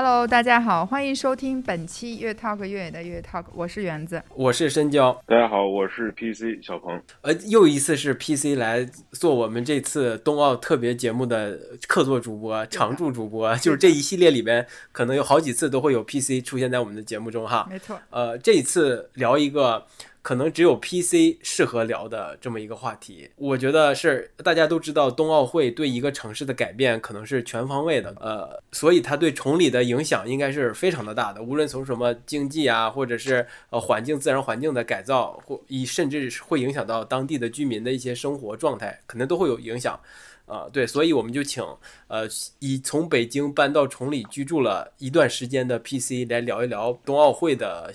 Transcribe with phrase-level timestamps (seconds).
[0.00, 7.02] Hello，大家好，欢迎收听本期越 Talk 越野的越 Talk，我是园子，我是深交，大家好，我是 PC 小鹏。
[7.22, 11.58] 呃，又一次是 PC 来做我们这次冬奥特别节目的
[11.88, 17.66] 客座主播、常驻主播，就是这一系列里边可能有好几次都会有 PC 出现在我们的节目中哈。
[17.68, 17.98] 没错。
[18.10, 19.84] 呃，这一次聊一个。
[20.28, 39.98] 可能只有 PC 适合聊的这么一个话题，我觉得是大家都知道，冬奥会对一个城市的改变可能是全方位的，呃，所以它对崇礼的影响应该是非常的大的，无论从什么经济啊，或者是呃环境、自然环境的改造，或以甚至会影响到当地的居民的一些生活状态，可能都会有影响，
[40.44, 41.64] 啊，对，所以我们就请
[42.08, 47.90] 呃以从北京搬到崇礼居住了一段时间的 PC 来聊一聊冬奥会的。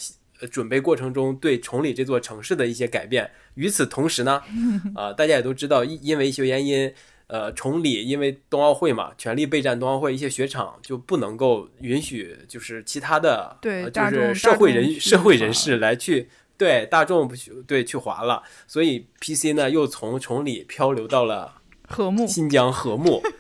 [0.48, 3.30] 准备过程中对崇礼这座城市的一些改变。
[3.56, 4.42] 与此同时呢，
[4.96, 6.92] 啊，大家也都知道，因因为一些原因，
[7.28, 17.36] 呃，崇礼因为冬奥会嘛，全力备战冬奥会，一些雪场就不能够允许，就是其他的，对，就是社会人社会人士来去对大众不
[17.68, 18.44] 对去滑了。
[18.68, 23.22] 所以 PC 呢又从崇礼漂流到了和木新疆和木。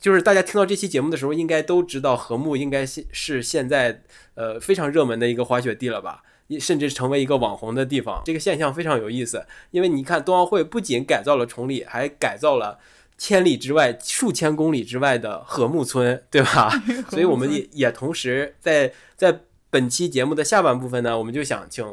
[0.00, 4.02] 就是大家听到这期节目的时候，应该都知道和木应该是现在
[4.34, 6.22] 呃非常热门的一个滑雪地了吧？
[6.60, 9.46] 甚至成为一个网红的地方，这个现象非常有意思。
[9.70, 12.78] 因为你看，冬奥会不仅改造了崇礼，还改造了
[13.16, 16.70] 千里之外、数千公里之外的禾木村，对吧？
[17.10, 21.84] 所以我们也也同时在在本期节目的下半部分呢，我们就想请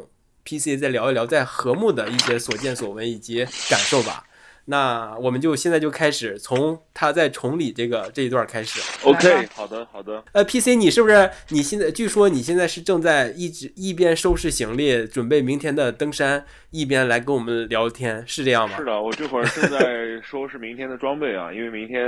[0.44, 4.26] PC 再聊一聊在禾木的一些所见所闻以及感受吧。
[4.72, 8.80] 那我们就现在就开始从他在崇礼这个这一段开始。
[9.06, 10.24] OK，好的好的。
[10.32, 11.92] 呃，PC，你是不是你现在？
[11.92, 18.78] 据说你现在是正在一直一边收拾行李，准备明天的登山，一边来跟我们聊天，是这样吗？
[18.78, 19.78] 是的，我这会儿正在
[20.24, 22.02] 收拾明天的装备啊，因为明天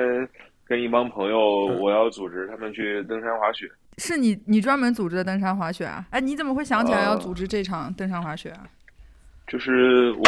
[0.65, 1.37] 跟一帮朋友，
[1.81, 3.69] 我要组织他们去登山滑雪。
[3.97, 6.05] 是你你专门组织的登山滑雪啊？
[6.11, 8.63] 哎，你怎么会想起来要组织这场登山滑雪啊？
[9.45, 10.23] 就是我，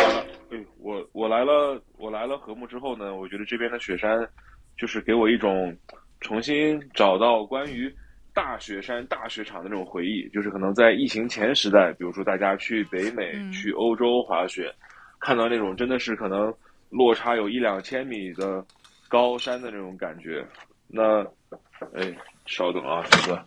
[0.52, 4.30] 哎，我我来了，我来了禾木之后呢，我觉得这边的雪山，
[4.78, 5.76] 就是给我一种
[6.22, 7.92] 重新找到关于
[8.32, 10.30] 大雪山、大雪场的那种回忆。
[10.30, 14.72] 就是可能在疫情前时代，比如说大家去北美、去欧洲滑雪，
[15.20, 16.54] 看到那种真的是可能
[16.92, 18.64] 落差有一两千米的
[19.10, 20.46] 高山的那种感觉。
[20.88, 21.24] 那，
[21.96, 22.16] 哎，
[22.46, 23.44] 稍等啊，哥。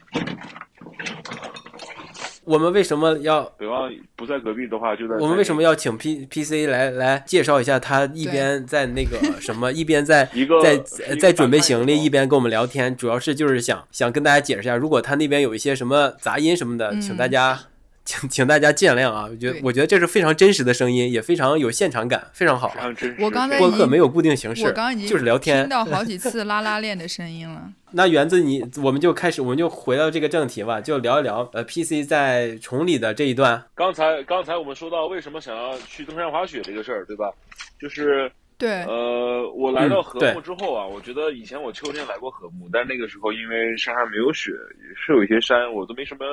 [2.48, 7.78] 我们为什么要北望不在隔壁的话，就在我们为什么要请 P P C 来来介绍一下？
[7.78, 10.26] 他一边在那个 什么，一边在
[10.62, 12.96] 在在准备行李，一边跟我们聊天。
[12.96, 17.60] 主要是就是想想跟大家解释一下，如果他那边有一些什么杂音什么的，请大家。
[18.08, 19.28] 请请大家见谅啊！
[19.30, 22.74] 我觉得我觉得这是非常真实的声音，也非常有现场感，非常好。
[23.18, 27.70] 我刚才播客没有固定形式，我刚已经就是聊天，听到好几次拉拉链的声音了。
[27.90, 33.62] 那园子，你我们就开始，我们就回到这个正题吧，就聊一聊呃，PC 在崇礼的这一段。
[33.74, 37.30] 刚才刚才我们说到为什么想要去登山滑雪这个事儿，对吧？
[37.78, 44.50] 就是对呃，我来到禾木之后啊，我觉得以前我秋天来过禾木，但那个时候因为山上没有雪，
[44.96, 46.24] 是有一些山我都没什么。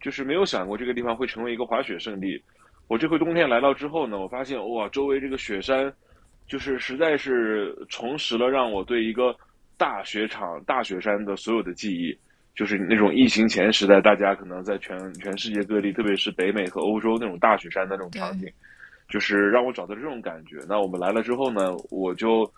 [0.00, 2.42] 就是没有想过这个地方会成为一个滑雪胜地。
[2.88, 5.92] 我这回冬天来到之后呢，我发现哇，周围这个雪山，
[6.46, 9.34] 就是实在是重拾了让我对一个
[9.76, 12.16] 大雪场、大雪山的所有的记忆。
[12.54, 18.48] 就是那种疫情前时代，大家可能在全全世界各地，特别是北美和欧洲那种大雪山的那种场景，
[19.08, 20.58] 就是让我找到这种感觉。
[20.68, 22.48] 那我们来了之后呢，我就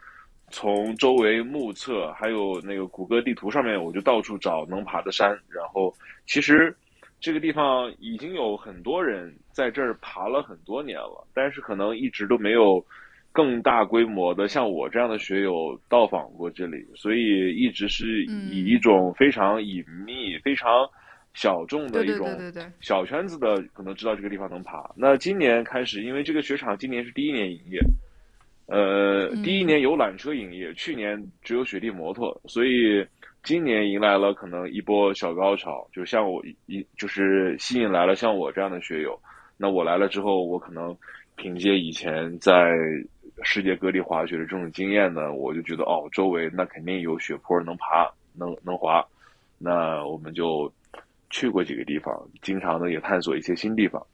[0.51, 5.31] 从周围目测，还有那个谷歌地图上面，我就到处找能爬的山。
[5.49, 5.91] 然后
[6.27, 6.77] 其实。
[7.21, 12.85] 这个地方已经有很多人在这儿爬了很多年了，但是可能一直都没有
[13.33, 20.89] 更大规模的像我这样的学友到访过这里，所以一直是以一种非常隐秘、非常
[21.35, 22.29] 小众的一种
[22.81, 24.89] 小圈子的可能知道这个地方能爬。
[24.97, 27.81] 那今年开始，因为这个雪场今年是第一年营业，
[28.67, 33.05] 呃，第一年有缆车营业，去年只有雪地摩托，所以。
[33.43, 39.19] 今年迎来了可能一波小高潮，就像我一就是吸引来了像我这样的学友。
[39.57, 40.97] 那我来了之后，我可能
[41.37, 42.73] 凭借以前在
[43.43, 49.05] 世界各地滑雪的这种经验呢，我就觉得哦，周围那肯定有雪坡能爬，能能滑。
[49.59, 50.71] 那我们就
[51.31, 54.05] 去过几个地方，经常的也探索一些新地方。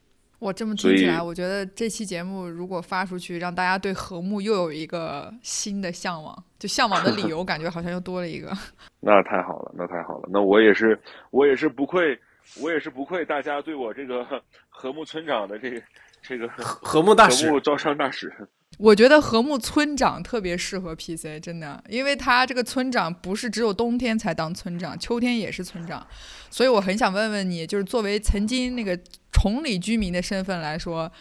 [0.45, 8.55] 我这么听起来，我觉得这期节目如果发出去，让大家对和睦又有一个新的向往，就向往的理 由，感觉好像又多了一个。
[9.01, 10.99] 那太好了，那太好了，那我也是，
[11.31, 12.15] 我也是不愧，
[12.61, 14.23] 我也是不愧大家对我这个
[14.69, 15.81] 和睦村长的这个
[16.21, 18.31] 这个和睦大使、和睦招商大使。
[18.77, 26.05] 我觉得和睦村长特别适合 PC，真的，因为他这个村长不是只有冬天才当村长，秋天也是村长，
[26.49, 28.99] 所以我很想问问你，就是作为曾经那个
[29.31, 31.11] 崇礼居民的身份来说，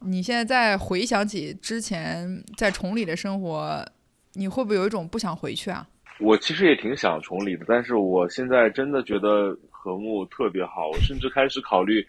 [0.00, 3.84] 你现在在回想起之前在崇礼的生活，
[4.34, 5.86] 你会不会有一种不想回去啊？
[6.20, 9.56] 我其实也挺想崇礼的，但是我现在真的觉得。
[9.80, 12.04] 和睦特别好，我甚至开始考虑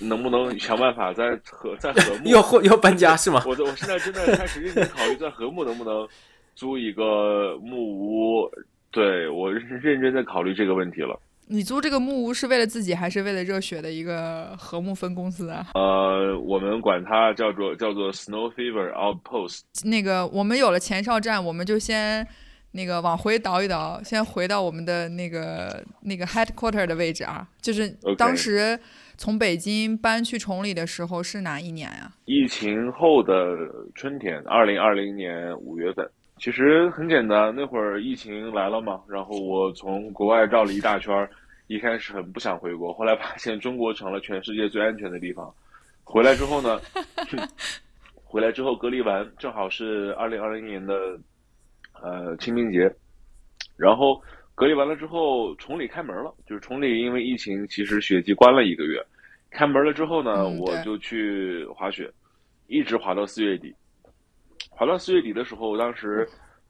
[0.00, 3.42] 能不能想办法在和 在和睦要要搬家是吗？
[3.46, 6.06] 我我现在真的开始认真考虑在和睦能不能
[6.54, 8.50] 租一个木屋。
[8.90, 11.18] 对我认真在考虑这个问题了。
[11.46, 15.66] 你租这个木屋是为了自己还是为了热血的一个和睦分公司啊？
[15.74, 19.62] 呃，我们管它叫做叫做 Snow Fever Outpost。
[19.84, 22.26] 那个我们有了前哨站，我们就先。
[22.74, 27.86] 那个往回倒一倒，先回到我们的那个那个 headquarter 的位置啊，就是
[28.16, 28.80] 当时
[29.16, 32.12] 从北京搬去崇礼的时候是哪一年呀？
[32.24, 33.56] 疫情后的
[33.94, 36.08] 春天，二零二零年五月份。
[36.38, 41.28] 其实很简单，那会儿疫情来了嘛，然后我从国外绕了一大圈，
[41.66, 45.52] 一开始很不想回国，后来发现中国成了全世界最安全的地方。
[46.04, 46.80] 回来之后呢，
[48.24, 50.94] 回来之后隔离完，正好是二零二零年的。
[52.02, 52.92] 呃，清明节，
[53.76, 54.20] 然后
[54.62, 56.32] 隔离完了之后，崇礼开门了。
[56.46, 59.04] 就是崇礼因为疫情，其实雪季关了一个月。
[59.50, 62.08] 开门了之后呢，我就去滑雪，
[62.68, 63.74] 一直滑到四月底。
[64.70, 66.24] 滑到四月底的时候，当时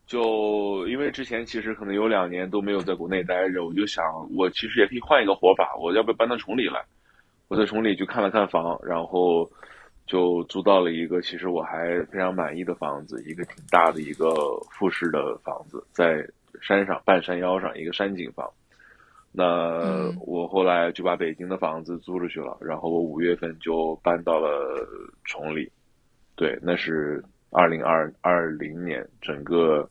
[0.06, 4.02] 就因为之前其实可能有两年都没有在国内待着，我就想，
[4.34, 6.82] 我其实也可以换一个活法，我要不要搬到崇礼来？
[7.48, 9.46] 我在崇礼去看了看房，然后。
[10.04, 14.34] 就租到了一个其实我还非常满意的房子，一个挺大的一个
[14.68, 16.28] 复式的房子，在
[16.62, 18.50] 山上半山腰上一个山景房。
[19.30, 24.86] 那我后来就把北京的房子租出去了，然后我五月份就搬到了
[25.24, 25.70] 崇礼。
[26.36, 29.88] 对，那是二零二二零年，整个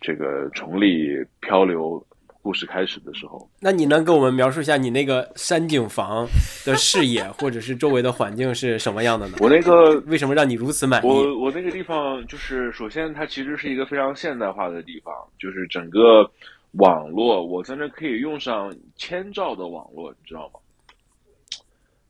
[0.00, 2.02] 这个崇礼漂流。
[2.40, 6.26] 故事开始的时候，那你能给我们描述一下你那个山景房
[6.64, 9.36] 的视野，或者是周围的环境是什么样的呢？
[9.40, 11.06] 我那个为什么让你如此满意？
[11.06, 16.30] 我我那个地方就是，首先它其实是一个非常现代化的地方，就是整个
[16.72, 20.60] 网络，我在那可以用上千兆的网络，你知道吗？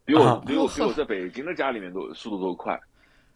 [0.05, 2.79] 比我比我比我在北京的家里面都速度都快。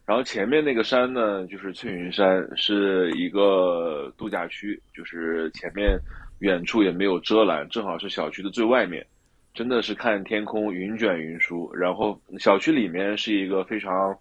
[0.05, 5.99] 然后前面那个山呢，就是翠云山，是一个度假区，就是前面。
[6.39, 9.05] 远处也没有遮拦，正好是小区的最外面，
[9.53, 11.73] 真的是看天空云卷云舒。
[11.73, 14.13] 然后小区里面是一个非常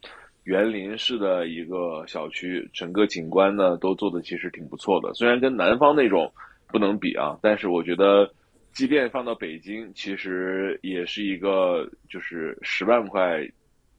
[0.45, 5.13] 园林式的一个小区，整个景观呢都做的其实挺不错的。
[5.15, 6.33] 虽然跟南方那种
[6.69, 8.31] 不能比啊，但是我觉得，
[8.73, 13.41] 即便放到北京，其实也是一个就是十万块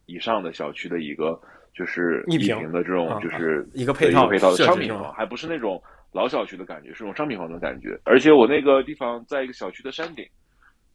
[0.05, 1.37] 以上的小区的一个
[1.73, 5.81] 就是一平的这种就是一个配套配套的商品房，还不是那种。
[6.13, 10.23] 老小区的感觉是种商品房的感觉，而且我那个地方在一个小区的山顶，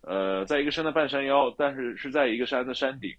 [0.03, 3.13] 呃，在一个山的半山腰，但是是在一个山的山顶，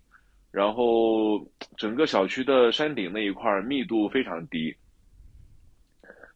[0.50, 1.46] 然后
[1.78, 4.74] 整个小区的山顶那一块密度非常低，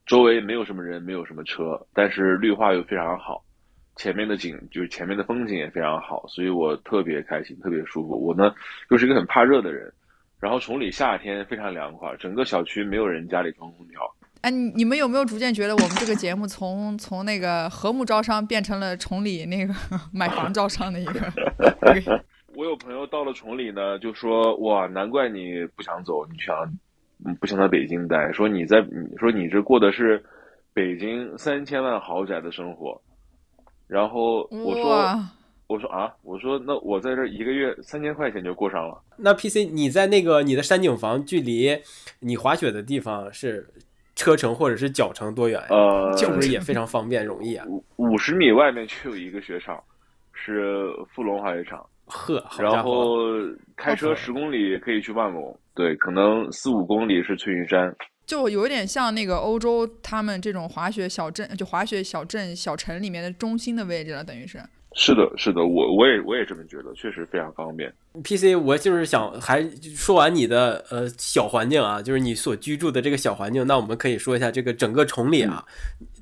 [0.05, 3.41] 周围没有什么人，没有什么车，但是绿化又非常好，
[3.95, 8.21] 前面的景就是前面的风景也非常好，所以我特别开心，特别舒服。
[8.21, 8.53] 我呢
[8.89, 9.89] 又是一个很怕热的人，
[10.41, 14.01] 然后崇礼夏天非常凉快，整个小区没有人家里装空调。
[14.43, 19.73] 哎，你你们有没有逐渐觉得我们这个节目从从那个和睦招商变成了崇礼那个
[20.11, 21.31] 买房招商的一个？
[22.53, 26.53] 我有朋友到了崇礼呢，就说哇，难怪你不想走，你想
[27.39, 28.33] 不想在北京待？
[28.33, 30.21] 说你在你说你这过的是
[30.73, 33.01] 北京三千万豪宅的生活，
[33.87, 35.19] 然后我说
[35.67, 39.01] 我说啊，我说那我在这一个月三千块钱就过上了。
[39.15, 41.79] 那 PC 你在那个你的山景房距离
[42.19, 43.69] 你滑雪的地方是？
[44.15, 45.59] 车程或者是脚程多远？
[45.69, 47.65] 呃，是不是也非常方便容易啊？
[47.67, 49.81] 五五十米外面就有一个雪场，
[50.33, 51.85] 是富龙滑雪场。
[52.05, 53.17] 呵，然后
[53.77, 57.95] 开车十公里可以去万隆，对，可能四五公里是翠云山。
[58.25, 64.59] 就有点像那个欧洲他们这种滑雪小镇，就滑雪小镇小城里面的中心的位置了，等于是。
[64.95, 67.91] 是的，是的，我我也我也这么觉得，确实非常方便。
[68.21, 75.65] PC，我就是想还说完你的呃小环境啊，就是你所居住的这个小环境，那我们可以说一下这个整个崇礼啊。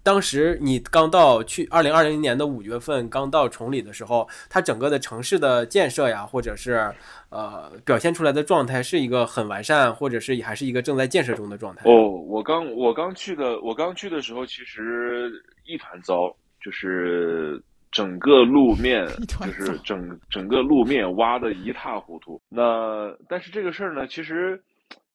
[0.03, 6.91] 当时你刚到去二零二零年的五月份刚到崇礼的时候，它整个的城市的建设呀，或者是
[7.29, 11.83] 呃表现出来的状态是一个很完善，或者是还是一个正在建设中的状态。
[11.89, 15.29] 哦，我刚我刚去的我刚去的时候，其实
[15.65, 16.33] 一团糟，
[16.63, 17.61] 就是。
[17.91, 22.41] 整个路面 就是整整个路面挖的一塌糊涂。
[22.49, 24.61] 那但是这个事儿呢，其实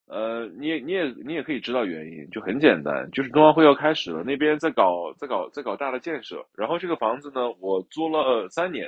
[0.07, 8.87] 呃，你也你也你也可以知道原因，就很简单，就是冬奥会要开始了，那边在搞在搞在搞大的建设，然后这个房子呢，我租了三年，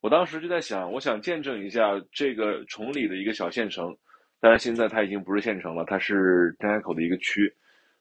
[0.00, 3.94] 我当时就在想，我想见证一下这个崇礼的一个小县城，
[4.40, 7.52] 但是现在它已经不是县城了，它是张家口的一个区，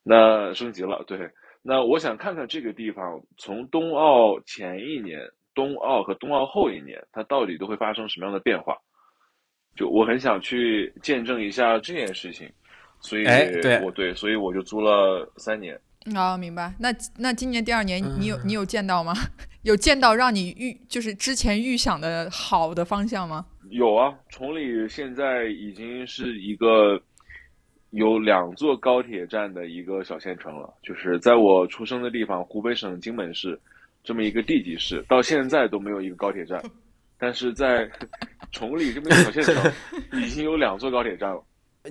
[0.01, 1.17] 那升级了，对，
[1.65, 5.19] 那我想看看这个地方从冬奥前一年、
[5.55, 8.75] 冬奥和冬奥后一年，它到底都会发生什么样的变化。
[9.75, 12.51] 就我很想去见证一下这件事情，
[12.99, 13.23] 所以
[13.83, 15.79] 我对，所以我就租了三年。
[16.13, 16.73] 啊，明白。
[16.77, 19.13] 那那今年第二年，你有你有见到吗？
[19.63, 23.45] 有见到让你预就是之前预想的好的方向吗？
[23.69, 27.01] 有啊，崇礼现在已经是一个
[27.93, 30.73] 有两座高铁站的一个小县城了。
[30.83, 33.59] 就是在我出生的地方，湖北省荆门市
[34.03, 36.61] 这么一个地级市，到现在都没有一个高铁站。
[37.17, 37.89] 但是在
[38.51, 39.71] 崇礼这么一个小县城，
[40.21, 41.41] 已经有两座高铁站了。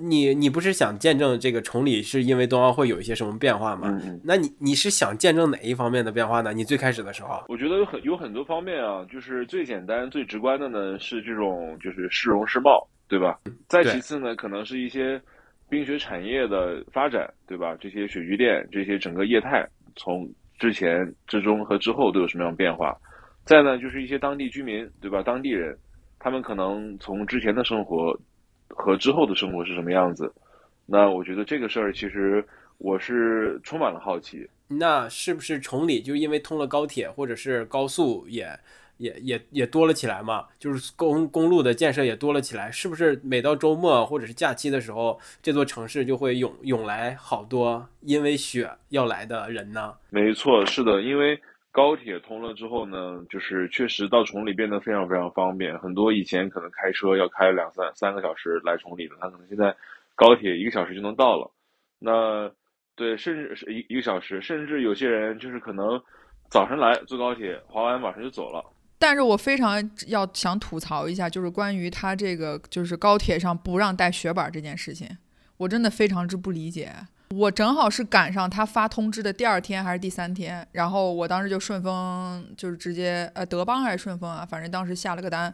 [0.01, 3.95] 你你不是想见证这个崇礼是因为冬奥会有一些什么变化吗？
[4.23, 6.51] 那你你是想见证哪一方面的变化呢？
[6.51, 13.39] 你最开始的时候，我觉得有很有很多方面啊，就是最简单最直观的呢是这种就是市容市貌，对吧？
[13.67, 15.21] 再其次呢，可能是一些
[15.73, 17.75] 冰雪产业的发展，对吧？
[17.79, 22.95] 这些雪具店，这些整个业态从之前、之中和之后都有什么样的变化？
[23.43, 25.23] 再呢，就是一些当地居民，对吧？
[25.23, 25.75] 当地人，
[26.19, 28.15] 他们可能从之前的生活
[28.67, 30.31] 和之后的生活是什么样子？
[30.85, 32.45] 那我觉得这个事儿，其实
[32.77, 34.47] 我是充满了好奇。
[34.67, 38.47] 那是不是崇礼就因为通了高铁或者是高速，也
[39.03, 40.47] 也也也多了起来嘛？
[40.57, 49.93] 就是公公路的建设也多了起来，是不是每到周末或者是假期的时候，这座城市就会涌涌来好多因为雪要来的人呢？
[50.09, 51.39] 没错，是的，因为。
[51.75, 55.75] 高铁通了之后呢，就是确实到崇礼变得非常非常方便。
[55.79, 59.75] 很多以前可能开车要开两三三个小时来崇礼的，他可能现在
[60.13, 61.49] 高铁一个小时就能到了。
[61.97, 62.47] 那
[62.95, 65.99] 对，甚至是一一个小时，甚至有些人就是可能
[66.47, 68.63] 早上来坐高铁，滑完晚上就走了。
[69.03, 75.17] 但是我非常要想吐槽一下，就是关于他这个就是高铁上不让带雪板这件事情，
[75.57, 76.89] 我真的非常之不理解。
[77.31, 85.53] 我正好是赶上他发通知的第二天还是第三天，然后我当时就顺丰就是直接呃德邦还是顺丰啊，反正当时下了个单，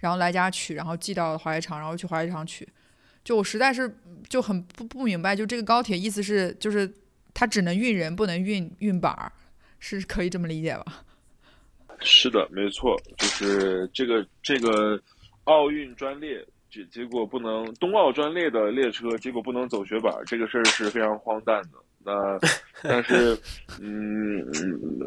[0.00, 2.68] 然后来家取，然后寄到滑雪场，然后去滑雪场取。
[3.24, 3.96] 就我实在是
[4.28, 6.92] 就很不不明白，就这个高铁意思是就是
[7.32, 9.32] 它只能运人不能运运板儿，
[9.78, 11.04] 是可以这么理解吧？
[12.00, 15.00] 是的，没错，就是这个这个
[15.44, 16.44] 奥运专列。
[16.70, 21.70] 结结果不能冬奥专列的列车，结果不能走雪板，这个事儿是非常荒诞的。
[22.04, 22.38] 那
[22.84, 23.36] 但是，
[23.82, 24.46] 嗯，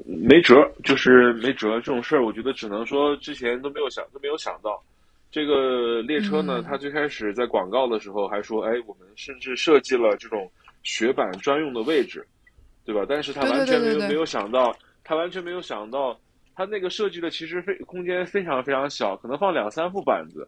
[0.06, 1.76] 没辙，就是没辙。
[1.76, 4.84] 这种事儿，我觉得只能说之前都没有想，都没有想到。
[5.32, 10.52] 这个列车呢，它最开始在广告的时候还说，哎，我们甚至设计了这种
[10.84, 12.28] 雪板专用的位置，
[12.84, 13.06] 对吧？
[13.08, 16.20] 但是他完全没有没有想到，他完全没有想到，
[16.56, 20.48] 他那个设计的其实非空间非常非常小，可能放两三副板子。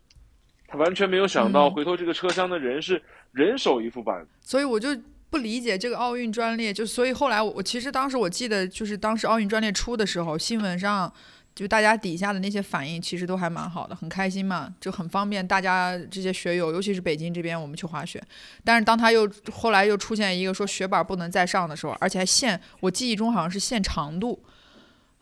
[0.68, 4.90] 他完全没有想到，回头这个车厢的人是人手一副板，所以我就
[5.30, 6.74] 不理解这个奥运专列。
[6.74, 11.12] 就所以后来我我其实当时我记得，就是当时奥运专列出的时候，新闻上
[11.54, 18.22] 就大家底下的那些反应其实都还蛮好的，很开心嘛，就很方便大家这些学友，尤其是北京这边我们去滑雪。
[18.64, 24.44] 但是当他又后来又出现一个说雪板不能再上的时候，而且还限，我记忆中好像是限长度，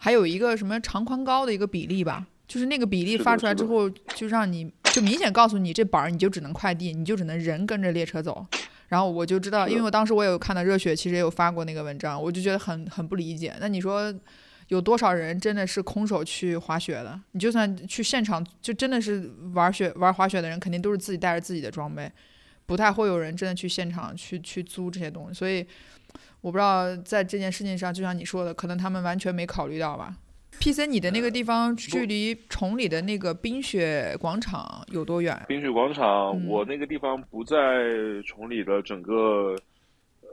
[0.04, 4.70] 还有一个什么长宽高的一个比例吧，就是那个比例发出来之后，就让你。
[4.92, 8.46] 就明显告诉你，这板儿你就只能快递，你就只能人跟着列车走。
[8.90, 13.56] 然后我就知道，因为我当时我有看到热血，其实也有发过那个文章，我就觉得很很不理解。
[13.60, 14.14] 那你说
[14.68, 17.20] 有多少人真的是空手去滑雪的？
[17.32, 22.12] 你就算去现场，就真的是玩雪玩滑雪的人，肯定都是自己带着自己的装备，
[22.68, 25.34] 不太会有人真的去现场去去租这些东西。
[25.34, 25.66] 所以
[26.44, 30.14] 我不知道在这件事情上，就像你说的，可能他们完全没考虑到吧。
[30.60, 30.86] P.C.
[30.86, 35.42] 你的那个地方距离崇礼的那个冰雪广场有多远？
[35.48, 37.56] 冰雪广场，我那个地方不在
[38.26, 39.56] 崇礼的整个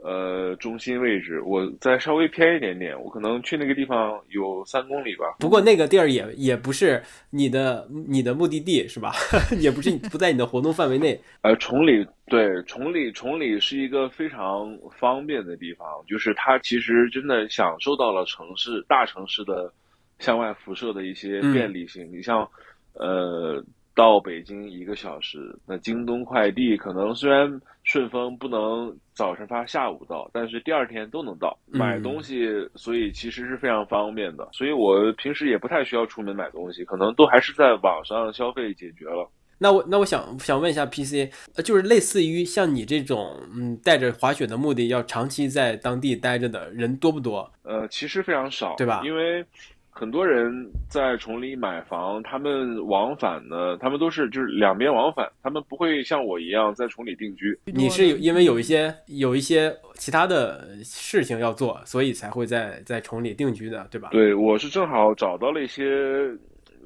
[0.03, 5.35] 呃中心位置，我再稍微偏一点点，我可能去那个地方有三公里吧。
[5.39, 9.13] 不过那个地儿也也不是你的你的目的地是吧？
[9.59, 11.19] 也不是不在你的活动范围内。
[11.41, 19.71] 呃，崇礼对崇礼，崇礼是一个非常方便的地方，就是它其实真的享受到了城市大城市的。
[20.19, 22.47] 向外辐射的一些便利性，你像，
[22.93, 23.59] 呃，
[23.93, 31.57] 到北京一个小时，那京东快递可能虽然顺丰不能早上发下午到，但是第二天都能到。
[31.67, 34.47] 买东西，所以其实是非常方便的。
[34.53, 39.29] 所以我平时也不太需要出门买东西，可能都还是在网上消费解决了。
[39.57, 47.51] 那我那我想想问一下 PC，呃，就是类似于像你这种，嗯，带着滑雪的目的要长期在当地待着的人多不多？
[47.61, 49.03] 呃，其实非常少，对吧？
[49.05, 49.45] 因为
[49.93, 50.51] 很多人
[50.89, 57.57] 在崇礼买房，他们往返呢，他们都是就是两边往返，他们不会像我一样在崇礼定居。
[57.65, 64.09] 你是因为有一些有一些其他的事情要做，所以才会在在崇礼定居的，对吧？
[64.11, 65.85] 对，我是正好找到了一些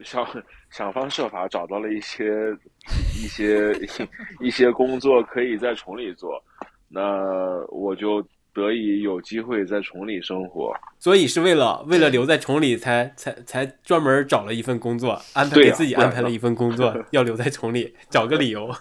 [0.04, 0.28] 想
[0.72, 2.26] 想方设法找到了一些
[3.14, 3.72] 一些
[4.42, 6.44] 一些工作可以在崇礼做，
[6.90, 7.22] 那
[7.70, 10.74] 我就得以有机会在崇礼生活。
[10.98, 18.74] 所以是为了为了留在崇礼，才才才专门找了一份工作，安排给自己安排了一份工作， 要留在崇礼， 找个理由，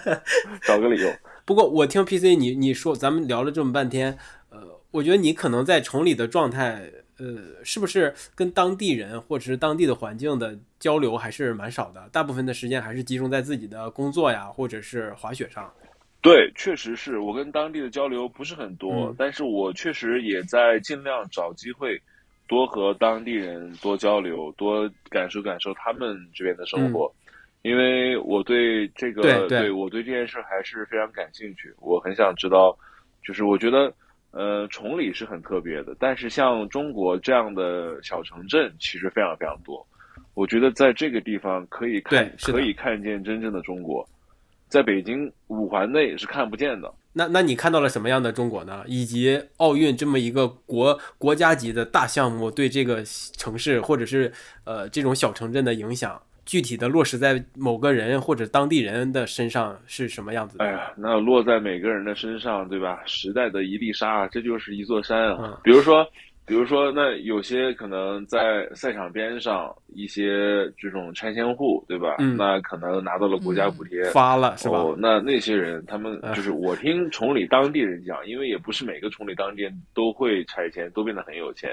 [0.62, 1.10] 找个理由。
[1.46, 4.16] 不过我听 PC 你你说咱们聊了这么半天，
[4.50, 12.08] 呃，我觉得你可能在崇礼的状态，呃，是不是跟当地人或者是当地的环境的交流还是蛮少的？
[12.12, 15.70] 大部分的时间还是集中在自己的工作呀，或者是滑雪上。
[16.24, 22.00] 对，确实是我跟当地的交流不是很多，但是我确实也在尽量找机会，
[22.48, 27.12] 多和当地人多交流，多感受感受他们这边的生活，
[27.60, 29.22] 因为我对这个，
[29.60, 32.74] 对我对这件事还是非常感兴趣，我很想知道，
[33.22, 33.92] 就是我觉得，
[34.30, 39.86] 呃，崇礼是很特别的，但是像中国这样的小城镇其实非常非常多，
[40.32, 44.08] 我觉得在这个地方可以看，可以看见真正的中国。
[44.74, 46.92] 在北京五环内是看不见的。
[47.12, 48.82] 那那你看到了什么样的中国呢？
[48.88, 53.04] 以及奥运这么一个国国家级的大项目对这个
[53.36, 54.32] 城市或者是
[54.64, 60.56] 呃这种小城镇的影响，具体的落实在某个人或者当地人的身上是什么样子？
[60.58, 63.00] 哎呀，那落在每个人的身上，对吧？
[63.06, 65.60] 时代的一粒沙，这就是一座山啊。
[65.62, 66.04] 比如说。
[66.46, 72.16] 比如说，那有些可能在赛场边上一些这种拆迁户，对吧？
[72.18, 74.84] 嗯，那可能拿到了国家补贴，发了是吧？
[74.98, 81.70] 那那些人，他们就是我听崇礼当地人讲，因为也不是每个崇礼当地人都会拆迁，都变得很有钱。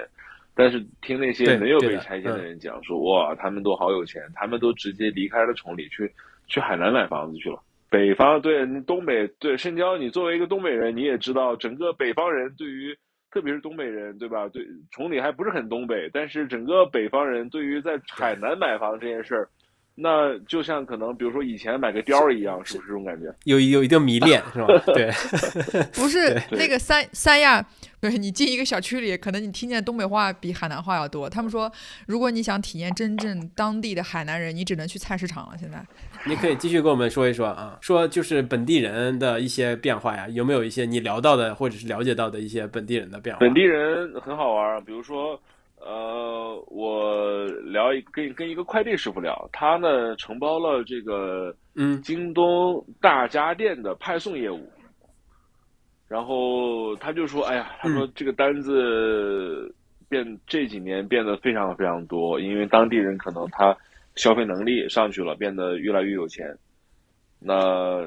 [0.56, 6.10] 但是听那些没有被拆迁的人讲说，哇，他们都好有钱，他们都直接离开了崇礼，去
[6.48, 7.62] 去海南买房子去了。
[7.90, 12.98] 北方对东北对深交，你作为一个东北人，你也知道，整个北方人对于。
[13.32, 14.48] 特别是东北人，对吧？
[14.50, 19.50] 对，崇礼还不是很东北，但是整个北方人对于在海南买房这件事儿，
[19.96, 23.34] 那就像可能比如说以前买个貂儿一样，是不是这种感觉？
[23.44, 24.68] 有有一定迷恋， 是吧？
[24.94, 25.12] 对，
[25.94, 27.64] 不是那个三三亚，
[28.00, 31.30] 对你进一个小区里，可能你听见东北话比海南话要多。
[31.30, 31.72] 他们说，
[32.08, 35.58] 如果你想体验真正当地的海南人，你只能去菜市场了。
[35.58, 35.86] 现在。
[36.26, 43.40] 你可以继续跟我们说一说啊，说就是本地人的一些变化呀，有没有一些你聊到的或者是了解到的一些本地人的变化？
[43.40, 45.40] 本地人很好玩，比如说，
[45.84, 52.02] 呃，我聊一跟跟一个快递师傅聊，他呢承包了这个嗯。
[52.02, 54.70] 京东大家电的派送业务，
[56.08, 59.74] 然后他就说，哎呀，他说这个单子
[60.08, 63.76] 变这几年变得非常非常多，因为当地人可能他。
[64.18, 66.46] 消费能力上去了，变得越来越有钱，
[67.40, 68.06] 那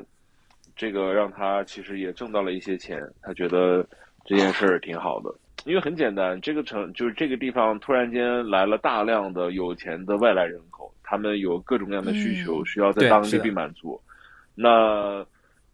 [0.76, 3.82] 这个让他其实也挣到了一些钱，他觉得
[4.26, 5.34] 这件事儿挺好的，
[5.64, 14.00] 因为很简单，这个城就是这个地方突然间来了大量的有钱的外来人口，他们有各种各样的需求需要在当地被满足，
[14.54, 15.24] 那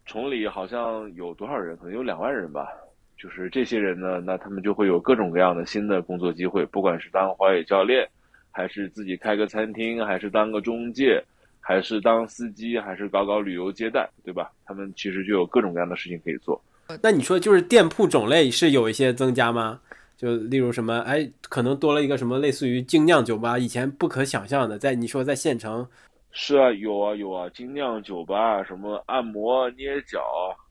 [0.07, 1.77] 崇礼好像有多少人？
[1.77, 2.69] 可能有两万人吧，
[3.17, 8.09] 就是这些人呢，那他们就会有各种各样的新的工作机会，不管是当滑雪教练。
[8.53, 11.23] 还是自己开个餐厅，还是当个中介，
[11.61, 14.51] 还是当司机，还是搞搞旅游接待，对吧？
[14.65, 16.61] 他们其实就有各种各样的事情可以做。
[17.03, 19.81] 那你说，就是店铺种类是有一些增加吗？
[20.17, 25.87] 就例如什么，哎，可能多了一个什么类似于精酿酒吧，以前不可想象的，在你说在县城，
[26.31, 30.23] 是啊，有啊有啊，精酿酒吧，什么按摩捏脚，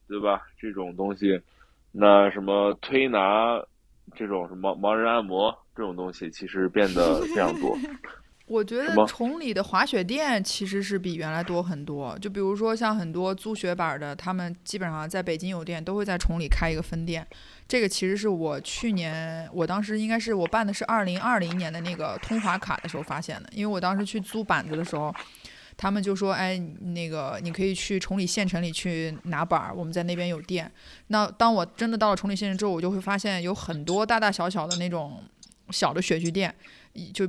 [0.07, 0.41] 对吧？
[0.59, 1.39] 这种东西，
[1.91, 3.59] 那什么推拿，
[4.15, 5.57] 这种什么盲人按摩。
[5.75, 7.73] 这种东西其实变得非常多。
[8.49, 12.17] 我觉得崇礼的滑雪店其实是比原来多很多。
[12.19, 17.25] 就比如说像很多租雪板的，他们基本上在北京有店，都会在崇礼开一个分店。
[17.67, 23.47] 这个其实是我去年，我当时应该是我办的是二零二零年的那个通滑卡的时候发现的。
[23.53, 25.13] 因为我当时去租板子的时候，
[25.77, 30.69] 他们就说：“哎，那个你可以去崇礼县城里去拿板儿，我们在那边有店。”
[31.07, 35.21] 那当我真的到了崇礼县城之后，我就会发现有很多大大小小的那种。
[35.71, 36.51] 小的雪具店，
[37.13, 37.27] 就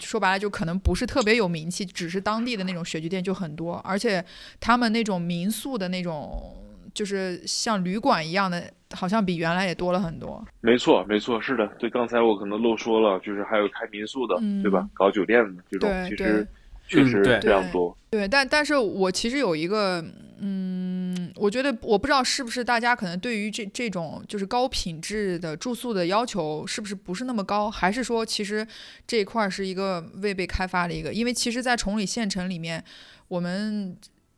[0.00, 4.24] 说白了就可能不是特别有名气，只是当地的那种雪具店就很多，而且
[4.58, 6.56] 他们那种民宿的那种，
[6.94, 10.44] 就是像旅馆一样的，好像比原来也多了很多。
[10.60, 11.66] 没错，没错，是的。
[11.78, 14.88] 对，刚才我可能漏说了，就是还有开民宿的，对吧？
[14.94, 16.46] 搞酒店的这种，其实
[16.90, 17.96] 确实非常多。
[18.10, 20.04] 对，但但是我其实有一个，
[20.38, 28.66] 嗯，我觉得我不知道是不是大家可能对于这这种就是高品质的住宿的要求是不是不是那么高，还是说其实
[29.06, 31.12] 这一块是一个未被开发的一个？
[31.12, 32.84] 因为其实，在崇礼县城里面，
[33.28, 33.96] 我们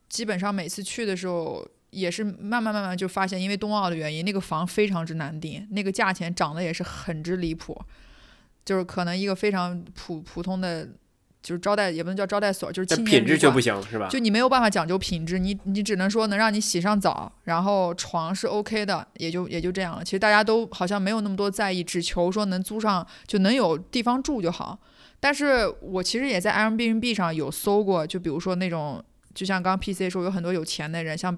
[0.09, 1.67] 基本上每次去的时候。
[1.93, 7.79] 也是慢慢慢慢就发现，因为冬奥的原因，那个房非常之难订，那个价钱涨得也是很之离谱，
[8.65, 10.89] 就是可能一个非常普普通的，
[11.43, 14.09] 就是招待也不能叫招待所，就是品质就不行是吧？
[14.09, 20.05] 就你没有办法讲究品质，你你只能说能让你洗上澡，然后床是 OK 的，也就也就这样了。
[20.05, 24.79] 其实大家都好像没有那么多在意，只求说能租上就能有地方住就好。
[25.19, 31.37] 但是我其实也在 Airbnb 上有搜过，就比如说那种，就像刚刚 PC 说，有很多有钱的人，像。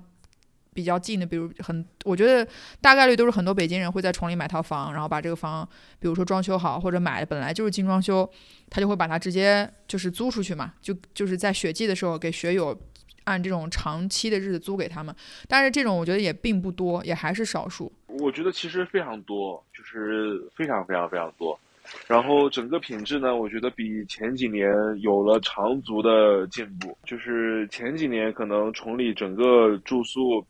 [0.75, 2.47] 比较近的，比如很，我觉得
[2.81, 5.67] 大概率都是很多北京人会在崇礼买套房，然后把这个房，
[6.01, 8.29] 比如说装修好，或者买本来就是精装修，
[8.69, 12.77] 他就会把它直接就是租出去嘛，就就是在雪季的时候给学友
[13.25, 15.15] 按这种长期的日子租给他们。
[15.47, 17.91] 但是这种我觉得也并不多，也还是少数。
[18.09, 21.59] 我觉得其实非常多，就是非常非常非常多。
[22.07, 26.97] 然后整个品质呢，我觉得比前几年有了长足的进步。
[27.05, 30.45] 就是前几年可能崇礼整个住宿。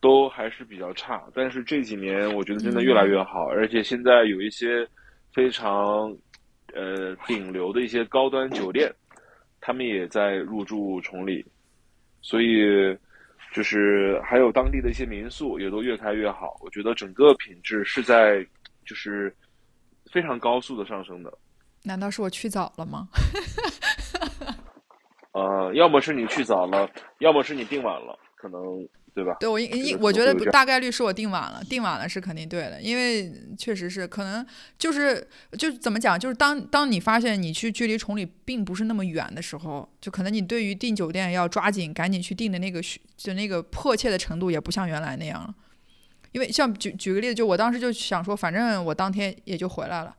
[0.00, 4.86] 都还是比较差，但是这几年我觉得真的越来越好，而且现在有一些
[5.34, 6.16] 非常
[6.72, 8.94] 呃顶流的一些高端酒店，
[9.60, 11.44] 他们也在入驻崇礼，
[12.22, 12.96] 所以
[13.52, 16.56] 就是还有当地的一些民宿也都越开越好。
[16.60, 18.46] 我觉得整个品质是在
[18.86, 19.34] 就是
[20.12, 21.38] 非常高速的上升的。
[21.82, 23.08] 难道是我去早了吗？
[25.34, 28.60] 呃，要么是你去早了，要么是你订晚了，可能。
[29.14, 29.36] 对吧？
[29.40, 34.46] 对我应应我觉得大概率是我订晚了，订晚了是肯定对的，因为确实是可能
[34.78, 35.26] 就是
[35.58, 42.80] 就怎么讲，就是当当你发现你去距离崇礼并不是那么远的时候，就可能你对于订酒店要抓紧赶紧去订的那个
[43.16, 45.54] 就那个迫切的程度也不像原来那样了，
[46.32, 50.14] 因为像举举个例子，就我当时就想说，反正我当天也就回来了。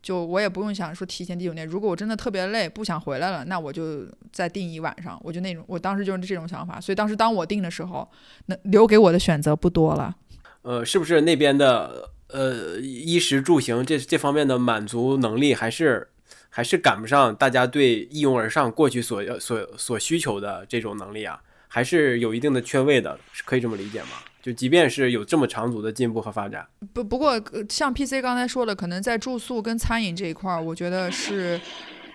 [0.00, 5.20] 就我也不用想说提前订酒店，如果我真的特别累不想回来了，那我就再订一晚上。
[5.22, 6.80] 我就那种，我当时就是这种想法。
[6.80, 8.08] 所以当时当我订的时候，
[8.46, 10.14] 那留给我的选择不多了。
[10.62, 16.08] 呃，是不是那边的呃衣食住行这这方面的满足能力还是
[16.48, 21.40] 还是赶不上大家对一拥而上过去所要所所需求的这种能力啊？
[21.66, 24.08] 还是有一定的缺位的，可以这么理解吗？
[24.48, 31.60] 就即便是有这么长足的进步和发展，不不过像 PC 刚才说的，可能在住宿跟餐饮这一块儿，我觉得是，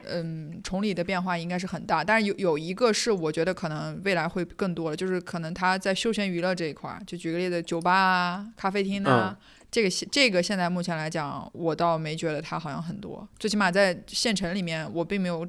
[0.06, 2.04] 嗯，崇礼的变化应该是很大。
[2.04, 9.38] 但是有有一个是我觉得可能未来会更多的，就是可能他在休闲娱乐这一块儿，就举个例子，酒吧啊、咖啡厅啊，
[9.70, 13.30] 这个这个现在目前来讲，我倒没觉得它好像很多。
[13.38, 15.48] 最起码在县城里面，我并没有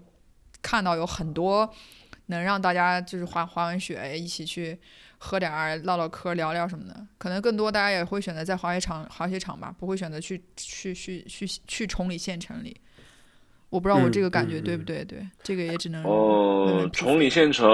[0.60, 1.72] 看到有很多
[2.26, 4.78] 能让大家就是滑滑完雪一起去。
[5.24, 12.76] 喝点儿唠唠嗑聊聊什么的，可能更多大家也会选择在滑雪场滑雪场吧，不会选择去去去去去崇礼县城里。
[13.70, 15.02] 我不知道我这个感觉对不对？
[15.06, 16.88] 对，这个也只能哦。
[16.92, 17.66] 崇礼县城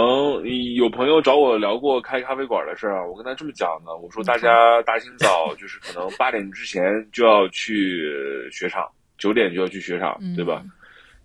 [0.76, 6.82] 有朋友找我聊过开咖啡馆的事儿啊，我跟他这么讲的，我说大家大清早就是可能八点之前
[7.12, 8.08] 就要去
[8.52, 10.64] 雪场，九点就要去雪场，对吧？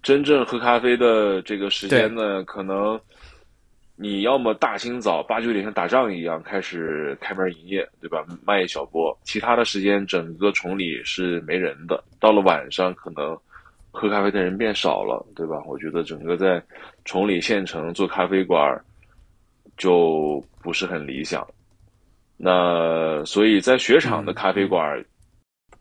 [0.02, 3.00] 真正喝咖啡的这个时间呢，可能。
[3.98, 8.26] 你要么大清早八九点像打仗一样开始开门营业，对吧？
[8.46, 12.04] 卖一小波，其他的时间整个崇礼是没人的。
[12.20, 13.38] 到了晚上，可能
[13.92, 15.64] 喝咖啡的人变少了，对吧？
[15.66, 16.62] 我觉得整个在
[17.06, 18.78] 崇礼县城做咖啡馆
[19.78, 21.48] 就不是很理想。
[22.36, 25.02] 那所以在雪场的咖啡馆，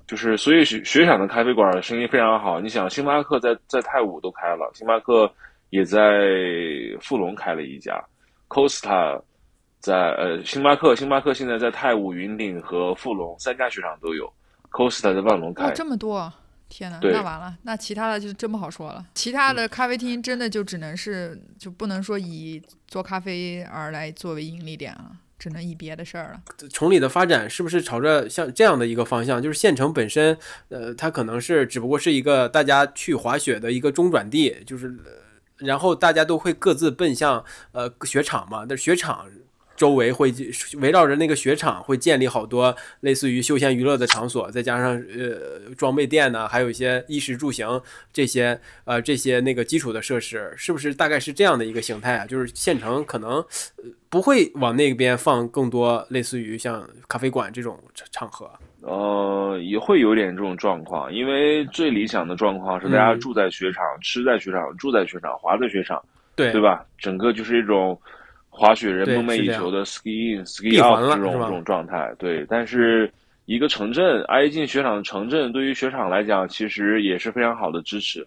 [0.07, 2.61] 就是所以雪雪场的咖啡馆生意非常好。
[2.61, 5.29] 你想，星巴克在在泰晤都开了，星巴克。
[5.71, 5.99] 也在
[7.01, 8.01] 富隆开了一家
[8.49, 9.21] ，Costa，
[9.81, 14.33] 在呃星巴克，星巴克现在在泰晤、云顶和富隆三家雪场都有
[14.71, 15.73] ，Costa 在万隆开。
[15.73, 16.33] 这么多，
[16.69, 19.05] 天哪，那完了，那其他的就真不好说了。
[19.15, 26.41] 其他的咖啡厅真的就只能是，就不能说以做咖啡而来作为盈利点了，只能以别的事儿了。
[26.71, 29.43] 崇礼的发展是不是朝着像这样的一个方向？
[29.43, 34.95] 就是县城本身，呃，它可能是只不过是一个大家去滑雪的一个中转地，就是。
[35.59, 39.27] 然后大家都会各自奔向呃雪场嘛，那雪场
[39.77, 40.33] 周围会
[40.79, 52.25] 围绕着那个雪场会建立好多类似于休闲娱乐的场所，再加上呃装备店呢，还有一些衣食住行这些呃这些那个基础的设施，是不是大概是这样的一个形态啊？
[52.25, 53.45] 就是县城可能
[54.09, 57.77] 不会往那边放更多类似于像咖啡馆这种
[58.13, 58.49] 场合。
[58.87, 66.03] 呃，也会有点这种状况，因为最理想的状况是大家住在雪场、吃在雪场、住在雪场、滑在雪场，
[66.37, 66.85] 对对吧？
[66.99, 67.99] 整个就是一种
[68.51, 72.15] 滑雪人梦寐以求的 ski in ski out 这种这种状态。
[72.19, 73.11] 对，但是
[73.47, 78.27] 一个城镇挨近雪场的城镇，对于雪场来讲，其实也是非常好的支持。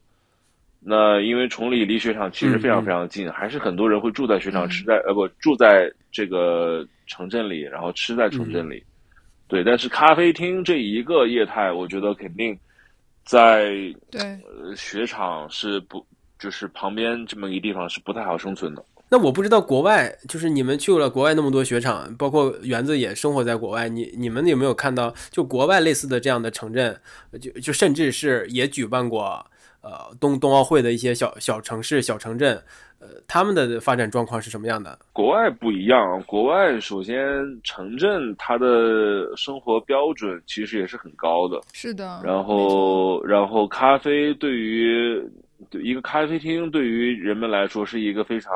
[0.80, 8.84] 那因为崇礼离雪场其实非常非常近，还是很多人会住在雪场，吃在呃不住在这个城镇里，然后吃在城镇里。
[9.48, 12.58] 对，但是咖啡厅这一个业态，我觉得肯定
[13.24, 13.70] 在
[14.12, 16.06] 对呃雪场是不
[16.38, 18.84] 就是旁边这么一个地方是不太好生存的。
[19.10, 27.00] 那我不知道国外，就是你们去了国外那么多雪场，包括园子也生活在国外，你你们有没有看到就国外类似的这样的城镇，
[27.40, 29.46] 就就甚至是也举办过
[29.82, 32.62] 呃冬冬奥会的一些小小城市、小城镇，
[33.00, 34.98] 呃，他们的发展状况是什么样的？
[35.14, 37.18] 国外不一样，国外首先
[37.64, 42.22] 城镇它的生活标准其实也是很高的，是的。
[42.24, 45.22] 然后，然后咖啡对于
[45.72, 48.52] 一个咖啡厅对于人们来说是一个非常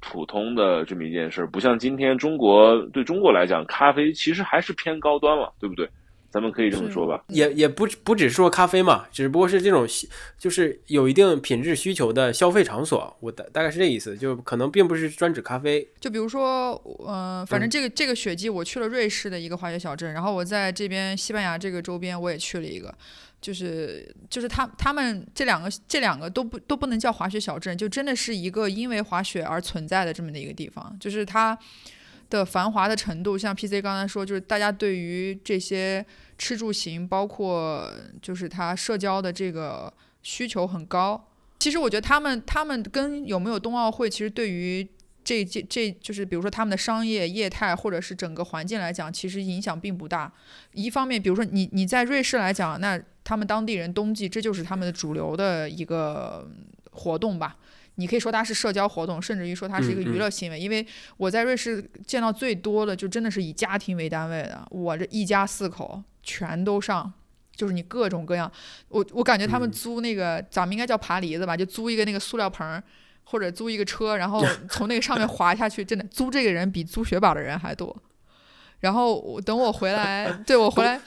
[0.00, 5.88] 普通的这么一件事，不像今天中国对中国来讲，咖啡其实还是偏高端了，对不对？
[6.30, 9.86] 咱们可以这么说吧，也也不不只说咖啡嘛，只不过是这种
[10.38, 15.88] 就是有一定品质需求的消费场所，我大大概是这意思，就可能并不是专指咖啡。
[15.98, 22.94] 就比如说，嗯，反正这个这个雪季我去了瑞士的一个滑雪小镇，然后我在这边西班牙这个周边我也去了一个，
[23.40, 31.58] 就是就是他他们这两个这两个都不都不能叫滑雪小镇，就真的是一个因为滑雪而存在的这么的一个地方，就是它。
[32.30, 36.04] 的繁华的程度，像 PC 刚才说，就是大家对于这些
[36.36, 41.28] 吃住行，包括就是他社交的这个需求很高。
[41.58, 44.86] 其实我觉得他们他们跟有没有冬奥会，其实对于
[45.24, 50.32] 这这这就是比如说他们的商业业态或者是整个环境来讲，其实影响并不大。
[50.72, 56.48] 一方面，比如说你你在瑞士来讲，那他们当地人冬季这就是他们的主流的一个
[56.90, 57.56] 活动吧。
[57.98, 60.58] 你可以说它是社交活动，甚至于说它是一个娱乐行为。
[60.58, 67.12] 因为我在瑞士见到最多的，就真的是以家庭为单位的，我这一家四口全都上，
[67.56, 68.50] 就是你各种各样。
[68.88, 72.80] 我我感觉他们租那个，咱们应该叫爬犁子吧，就租一个那个塑料棚，
[73.24, 77.94] 或者租一个车，然后 从那个上面滑下去，真的租这个人比租雪板的人还多。
[78.80, 81.00] 然后我等我回来，对我回来。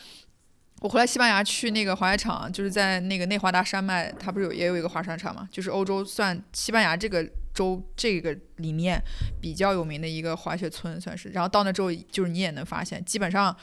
[0.81, 5.47] 我回来西班牙去那个滑雪场，就是在那个内华达山脉，它不是有也有一个滑雪场嘛？
[5.51, 8.99] 就是欧洲算西班牙这个州这个里面
[9.39, 11.29] 比较有名的一个滑雪村，算是。
[11.29, 13.55] 然后到那之后，就是你也能发现，基本上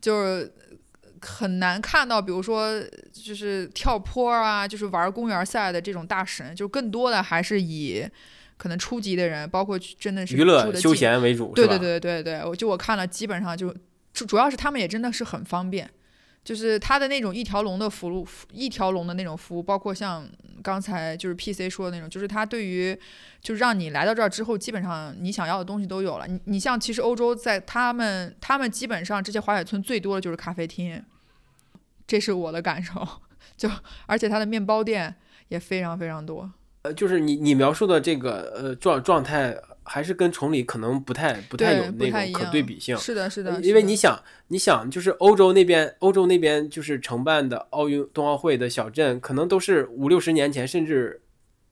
[0.00, 0.50] 就是
[1.20, 2.82] 很难看到，比如说
[3.12, 8.02] 就是跳坡啊，就是玩公园赛的这种大神，就更多的还是以
[8.56, 11.52] 可能初级的人，包括真的是娱乐休闲为主。
[11.54, 13.76] 对对对对对，我就我看了，基本上就
[14.14, 15.90] 主主要是他们也真的是很方便。
[16.44, 20.28] 就是它的那种一条龙的服务，一条龙的那种服务，包括像
[20.62, 22.98] 刚才就是 P C 说的那种，就是它对于，
[23.40, 26.26] 就是让你来到这儿之后，基本上你想要的东西都有了。
[26.26, 31.00] 你你像其实欧洲在他们他们基本上这些滑雪村最多的就是咖啡厅，
[32.06, 33.06] 这是我的感受。
[33.56, 33.70] 就
[34.06, 35.14] 而且它的面包店
[35.48, 36.50] 也非常非常多。
[36.82, 39.56] 呃，就是你你描述的这个呃状状态。
[39.84, 51.20] 还是跟崇礼可能不太不太有那种可对比性，是的，是的，因为你想，你想，就是欧洲那边，欧洲那边就是承办的奥运冬奥会的小镇，可能都是五六十年前，甚至。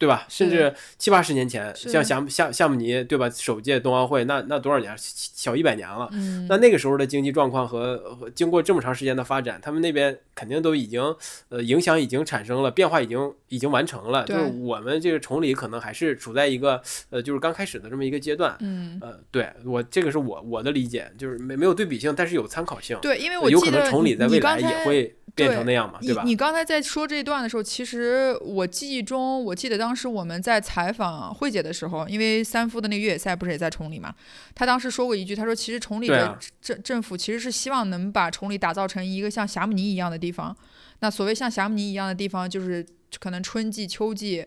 [0.00, 0.24] 对吧？
[0.30, 3.28] 甚至七八十年前，像夏夏夏慕尼，对吧？
[3.28, 4.96] 首届冬奥会，那那多少年？
[4.96, 6.08] 小一百年了。
[6.48, 11.14] 那那个时候的经济状况和经过这么长时间的发展，他们那边肯定都已经
[11.50, 14.24] 呃影响已经产生了，变化已经已经完成了。
[14.24, 18.56] 就是我们这个崇礼可能还是处在一个呃就是刚开始的这么一个阶段。
[18.60, 18.98] 嗯。
[19.02, 22.98] 呃，对我这个是我我的理解，就是没没有对比性，但是有参考性。
[23.02, 25.14] 对，因为我有可能崇礼在未来也会。
[25.32, 26.24] 变成那样嘛，对吧？
[26.26, 34.14] 你刚才在说这一段的时候，其实我记忆中，我记得当时我们在采访慧姐的时候，因为三夫的那个越野赛不是也在崇礼嘛？
[34.54, 40.56] 他当时说过一句，他说其实崇礼的政政府其实是希望能把崇礼打造成一个像霞姆尼一样的地方。
[41.00, 42.84] 那所谓像霞姆尼一样的地方，就是
[43.18, 44.44] 可能春季、秋季，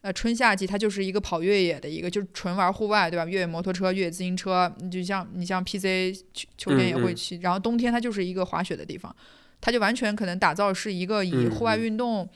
[0.00, 3.24] 呃，春夏季它就是一个跑越野的一个，就是纯玩户外，对吧？
[3.24, 9.14] 越野摩托车、越野自行车，你就像你像 PC 秋秋天也会去，然后冬天它就是一个滑雪的地方。
[9.60, 12.28] 它就完全可能打造是一个以户外运动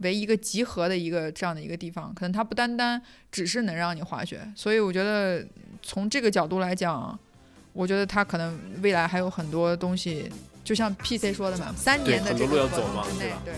[0.00, 5.46] 为一个集合的一个这样的一个地方，可能它不单单只是能让你滑雪，所以我觉得
[5.82, 7.18] 从这个角度来讲，
[7.72, 10.30] 我觉得它可能未来还有很多东西，
[10.64, 13.54] 就像 PC 说的嘛，三年的这个合同之内，对。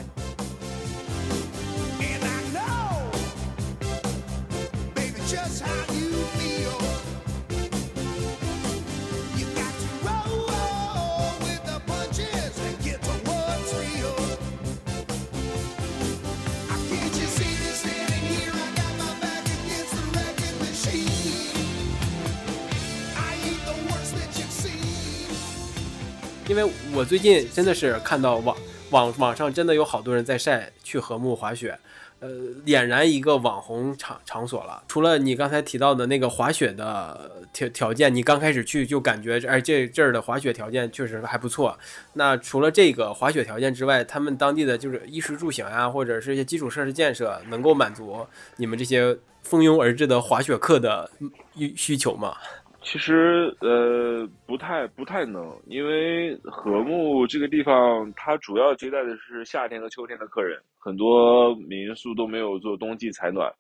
[26.53, 28.55] 因为我最近真的是看到网
[28.91, 31.79] 网网上真的有好多人在晒去和睦滑雪。
[32.21, 32.29] 呃，
[32.67, 34.83] 俨然一个网红场场所了。
[34.87, 41.77] 除了你刚才提到的那个滑雪的条条件，你刚开始去就感觉，哎，这这儿的滑雪条件确实还不错。
[42.13, 51.11] 那除了这个滑雪条件之外，他们当地的就是衣食住行呀，或者是一些基础设施建设，能够满足你们这些蜂拥而至的滑雪客的
[51.57, 52.37] 需需求吗？
[52.83, 63.51] 其实呃不太不太能，因为和睦这个地方，它主要接待的是夏天和秋天的客人，很多民宿都没有做冬季采暖，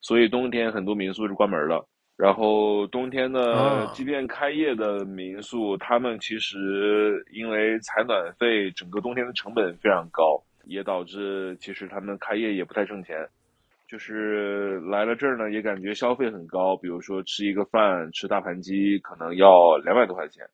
[0.00, 1.84] 所以冬天很多民宿是关门的。
[2.16, 13.28] 然后冬天呢，即便开业的民宿，他们其实因为采暖费，整个冬天的成本非常高，也导致其实他们开业也不太挣钱。
[13.88, 16.76] 就是来了这儿呢，也感觉消费很高。
[16.76, 20.44] 比如说吃一个饭，吃大盘鸡可能要两百多块钱，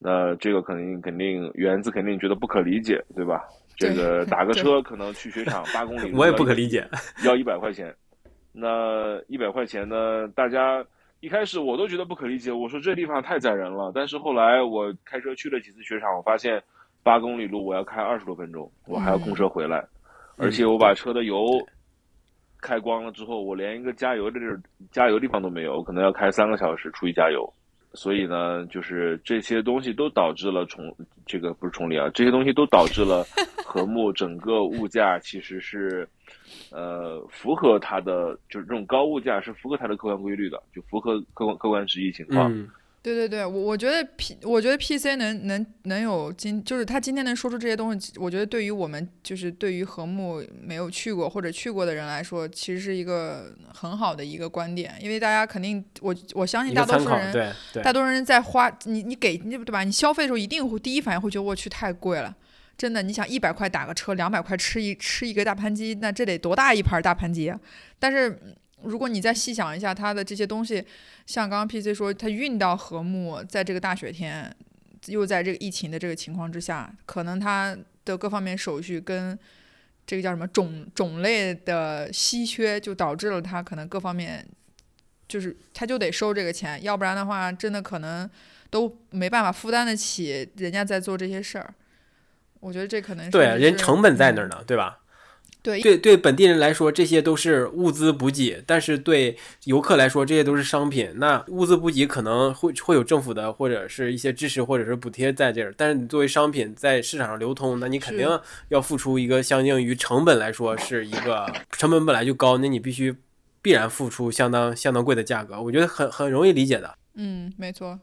[0.00, 3.44] 那这个肯定肯定园子肯定觉得不可理解，对吧？
[3.76, 6.84] 这个打个车可能去雪场八公里， 我也不可理解，
[7.24, 7.94] 要一百块钱。
[8.52, 10.26] 那一百块钱呢？
[10.34, 10.84] 大家
[11.20, 13.92] 一开始我都觉得不可理解，我说这地方太宰人了。
[13.94, 16.60] 但是后来我开车去了几次雪场，我发现
[17.04, 19.86] 八公里路我要开二十多分钟，我还要空车回来，
[20.36, 21.38] 而且我把车的油。
[22.62, 24.58] 开光了之后，我连一个加油的地儿
[24.90, 27.52] 加油地方都没有，我可能要开三个小时出去加油。
[27.94, 30.82] 所以呢，就是这些东西都导致了崇
[31.26, 33.22] 这个不是崇礼啊，这些东西都导致了
[33.66, 36.08] 和睦整个物价其实是，
[36.70, 42.50] 呃，符合它的就是这种高物价是符合它的客观规律的，就符合客观客观实际情况。
[43.02, 59.82] 对对对，我我觉得 P，我觉得 P C 能能能有今，就是他今天能说出这些东西，我觉得对于我们就是对于和睦没有去过或者去过的人来说，其实是一个很好的一个观点，因为大家肯定，我我相信大多数人，大多数人在花你你给你对吧？
[59.82, 62.32] 你消费的时候一定会第一反应会觉得我去太贵了，
[62.78, 67.58] 真的，你想一百块打个车，两百块吃一吃一个大盘鸡，那这得多大一盘大盘鸡啊？
[67.98, 68.38] 但是。
[68.84, 70.84] 如果你再细想一下，它的这些东西，
[71.26, 74.54] 像刚刚 PC 说，它运到禾木，在这个大雪天，
[75.06, 79.38] 又在这个疫情的这个情况之下，可能它的各方面手续跟
[80.06, 84.46] 这个叫什么种种类的稀缺，就导致了它可能各方面，
[85.28, 88.28] 就是它就得收这个钱，要不然的话，真的可能
[88.70, 91.74] 都没办法负担得起人家在做这些事儿。
[92.60, 95.00] 我觉得这可能是对人成本在那儿呢，对吧？
[95.62, 101.12] 对对对，本地人来说，这些都是物资补给；但是对游客来说，这些都是商品。
[101.16, 108.28] 那物资补给可能会会有政府的或者是一些支持或者是补贴在这儿，但是你作为商品在市场上流通，那你肯定
[108.70, 113.14] 要付出一个相应于成本来说是一个成本本来就高，那你必须
[113.62, 115.62] 必然付出相当相当贵的价格。
[115.62, 116.98] 我觉得很很容易理解的。
[117.14, 118.00] 嗯，没错。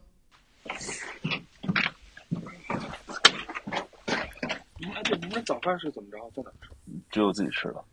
[4.78, 6.18] 你们对，你们早饭是怎么着？
[6.34, 6.69] 在哪吃？
[7.10, 7.84] 只有自己吃了，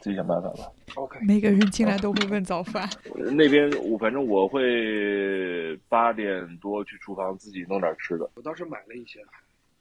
[0.00, 0.70] 自己想办法吧。
[0.96, 1.18] OK。
[1.22, 2.88] 每个人进来都会问早饭。
[3.34, 8.28] 那边我反正我会八点多去厨房自己弄点吃的。
[8.34, 9.18] 我当时买了一些。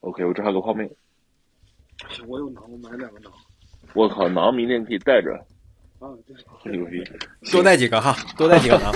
[0.02, 0.90] OK，我这还有个泡面。
[2.10, 3.32] 行，我有馕，我买两个馕。
[3.94, 5.34] 我靠，馕明天可以带着。
[6.00, 6.10] 啊，
[6.64, 6.72] 对。
[6.78, 7.04] 牛逼！
[7.52, 8.94] 多带几个哈，多带几个馕。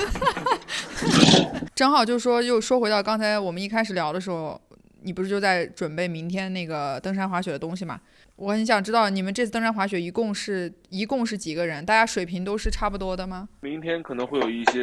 [1.75, 4.59] 正好就说，又说回到刚才我们一开始聊的时候。
[5.03, 8.01] 你不是就在准备明天那个登山滑雪的东西吗？
[8.37, 11.83] 我很想知道你们这次登山滑雪一共是一共是几个人？
[11.83, 13.49] 大家水平都是差不多的吗？
[13.61, 14.79] 明天可能会有一些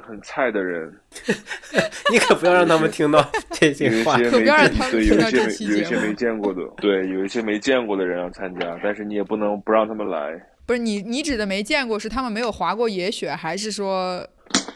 [0.00, 0.92] 很菜的人，
[2.12, 5.76] 你可不要让他们听到这些话，可不要让他们听到这期节目。
[5.78, 10.40] 有一些没见过的，对，有一些没见过的人要参加，但是你也不能不让他们来。
[10.64, 14.24] 不是你，你指的没见过是他们没有滑过野雪，还是说？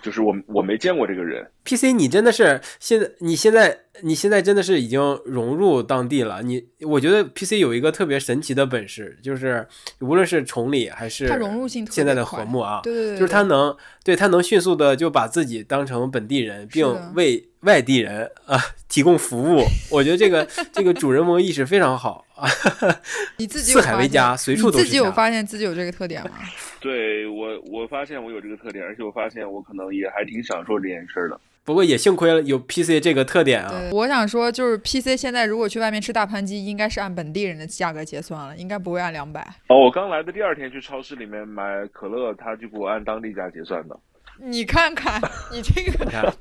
[0.07, 6.41] 就是我我没见过这个人，PC，你真的是现在你现在你现在真的是已经融入当地了。
[6.45, 9.67] 你我觉得 PC 有一个特别神奇的本事，就是
[9.99, 16.87] 无论是崇礼还是它融入性现在的和睦啊，对对对，就是他能对他能迅速的就把自己当成本地人，并
[17.17, 18.57] 为外地人啊
[18.89, 19.65] 提供服务。
[19.91, 22.26] 我觉得这个 这个主人翁意识非常好啊。
[23.39, 26.31] 你自己四海为家，随处都是自己有发现自己有这个特点吗？
[26.81, 31.41] 对我，我发现我有这个特点，而且我发现我可能也还挺享受这件事的。
[31.65, 33.89] 不过也幸亏了有 PC 这个特点啊。
[33.91, 39.41] 我想说，就是 PC 现在如果去外面吃大盘鸡，应该是按本地人的价格结算了，应该不会按两百。
[39.67, 43.99] 哦，我刚来的第二天去超市里面买可乐，他就给我按当地价结算的。
[44.39, 45.21] 你看看，
[45.51, 46.33] 你这个，你看，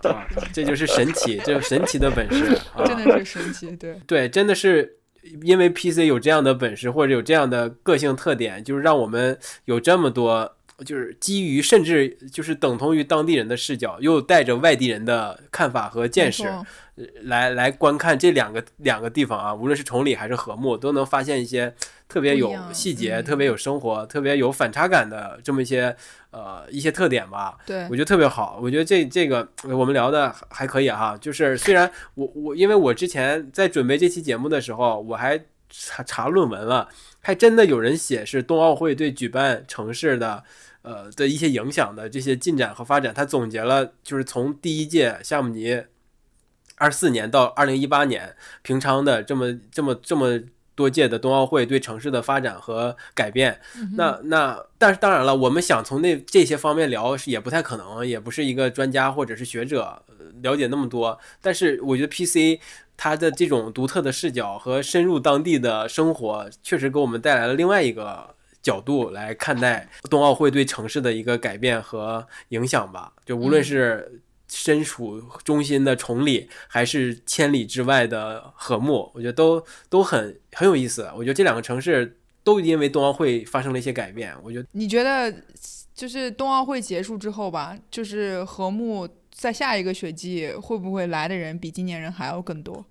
[0.54, 4.98] 这就是神奇，这神奇的本事， 真的是神奇，对对，真的是。
[5.44, 16.44] 因为 PC 有这样的本事或者有这样的个性特点，就是让我们有这么多就是基于甚至就是等同于当地人的视角，又带着外地人的看法和见识，
[17.24, 21.74] 来来观看这两个两个地方啊，无论是崇礼还是和睦，都能发现一些
[22.10, 25.96] 特别有细节、特别有生活、特别有反差感的这么一些
[26.32, 27.58] 呃一些特点吧。
[27.66, 28.60] 对，我觉得特别好。
[28.62, 36.90] 我觉得这这个我们聊的还可以哈，就是虽然我我因为我之前在准备这期节目的时候，我还查查论文了，
[37.22, 40.44] 还真的有人写是冬奥会对举办城市的。
[40.86, 45.84] 呃的一些影响的这些进展和发展，他总结了，就是从第一届夏姆尼
[46.78, 50.40] 二四年到二零一八年平昌的这么这么这么
[50.76, 53.60] 多届的冬奥会对城市的发展和改变。
[53.94, 60.04] 那那但是当然了，我们想从那这些方面聊也不太可能，也不是一个专家或者是学者
[60.44, 61.18] 了解那么多。
[61.42, 62.62] 但是我觉得 PC
[62.98, 68.35] 它的这种独特的视角和深入当地的生活，确实给我们带来了另外一个。
[68.66, 81.08] 角度来看待冬奥会对城市的一个改变和影响吧，就无论是身处中心的崇礼，还是千里之外的和睦，我觉得都都很很有意思。
[81.16, 84.36] 我觉得这两个城市都因为冬奥会发生了一些改变。
[84.42, 85.32] 我觉得你觉得
[85.94, 92.84] 就是冬奥会结束之后吧，就是和睦在下一个雪季会不会来的人比今年人还要更多？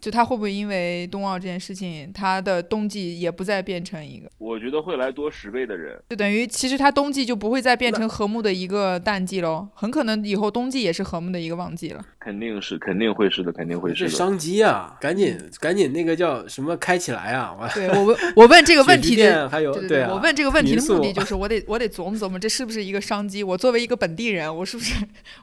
[0.00, 4.28] 就他会不会因为冬奥这件事情，他的冬季也不再变成一个？
[4.38, 12.04] 我觉得会来多十倍的人，就等于其实他冬季就不会再变成和睦的一个淡季喽，很可能以后冬季也是和睦的一个旺季了。
[12.18, 14.08] 肯定是，肯定会是的，肯定会是。
[14.08, 14.96] 是商机啊！
[15.00, 17.56] 赶紧，赶紧那个叫什么开起来啊！
[17.74, 23.42] 对我问，我问这个问题的，还有对我问这个问题的目的就是我得我得琢磨琢磨，这是不是一个商机？
[23.42, 24.94] 我作为一个本地人，我是不是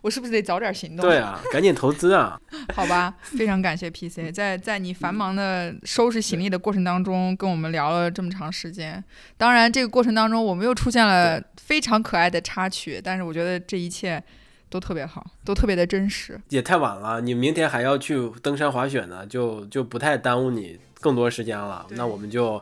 [0.02, 1.08] 我是不是得早点行动？
[1.08, 2.40] 对啊，赶紧投资啊！
[2.76, 5.28] 好吧，非常感谢 PC，在在你繁忙。
[5.38, 9.04] 的收拾行李的过程当中，跟我们聊了这么长时间。
[9.38, 14.24] 当然，这个过程当中我们又出现了非常可爱的插曲，但是我觉得这一切
[14.70, 16.40] 都特别好，都特别的真实。
[16.50, 21.86] 也太晚了，你明天还要去登山滑雪呢，就就不太耽误你更多时间了。
[21.92, 22.60] 那我们就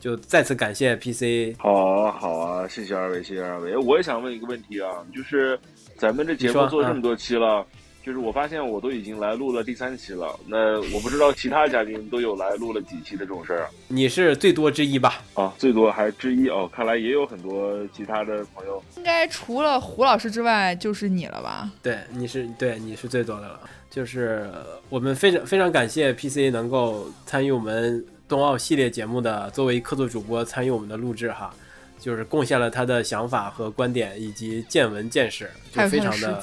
[0.00, 1.58] 就再次感谢 PC。
[1.58, 3.76] 好啊，好啊，谢谢二位，谢谢二位。
[3.76, 5.58] 我也想问一个问题啊，就是
[5.98, 7.66] 咱们这节目做这么多期了。
[8.04, 13.66] 就是我发现我都已经来录了第三期了，那我不知道其他嘉宾都有来录了几期的这种事儿。
[13.88, 15.22] 你是最多之一吧？
[15.32, 18.82] 啊，最多还之一哦，看来也有很多其他的朋友。
[18.98, 21.70] 应该除了胡老师之外，就是你了吧？
[21.82, 23.58] 对，你是对，你是最多的了。
[23.88, 24.50] 就是
[24.90, 31.54] 我们非常非常感谢 PC 能够参与我们冬奥系列节目的，作为客座主播参与我们的录制哈，
[31.98, 36.42] 就是贡献了他的想法和观点以及见闻见识，就非常的。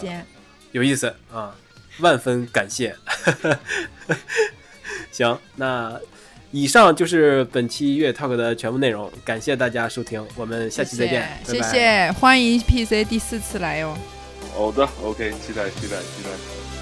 [0.71, 1.55] 有意思啊，
[1.99, 2.95] 万分感谢。
[5.11, 5.99] 行，那
[6.51, 13.97] 以上就是本期月 talk 的全部内容，感谢大家收听，我们下期再见，谢谢，欢迎 PC 第四次来哟。
[14.55, 16.80] 好的，OK，期待，期待，期待。